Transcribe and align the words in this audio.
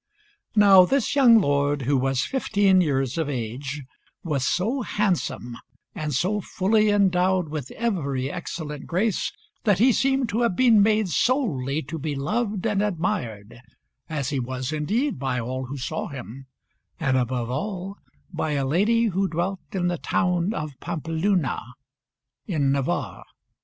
Now 0.55 0.83
this 0.83 1.15
young 1.15 1.37
lord, 1.37 1.83
who 1.83 1.95
was 1.95 2.23
fifteen 2.23 2.81
years 2.81 3.19
of 3.19 3.29
age, 3.29 3.83
was 4.23 4.43
so 4.43 4.81
handsome 4.81 5.55
and 5.93 6.11
so 6.11 6.41
fully 6.41 6.89
endowed 6.89 7.49
with 7.49 7.69
every 7.73 8.31
excellent 8.31 8.87
grace 8.87 9.31
that 9.63 9.77
he 9.77 9.91
seemed 9.93 10.27
to 10.29 10.41
have 10.41 10.55
been 10.55 10.81
made 10.81 11.09
solely 11.09 11.83
to 11.83 11.99
be 11.99 12.15
loved 12.15 12.65
and 12.65 12.81
admired, 12.81 13.59
as 14.09 14.29
he 14.31 14.39
was 14.39 14.71
indeed 14.73 15.19
by 15.19 15.39
all 15.39 15.65
who 15.67 15.77
saw 15.77 16.07
him, 16.07 16.47
and 16.99 17.15
above 17.15 17.51
all 17.51 17.97
by 18.33 18.53
a 18.53 18.65
lady 18.65 19.03
who 19.03 19.27
dwelt 19.27 19.59
in 19.71 19.87
the 19.87 19.99
town 19.99 20.51
of 20.51 20.71
Pampeluna 20.79 21.61
(2) 22.47 22.53
in 22.55 22.71
Navarre. 22.71 23.23